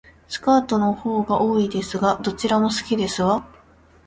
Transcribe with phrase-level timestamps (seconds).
[0.27, 3.45] スカートの方が多いですが、どちらも好きですわ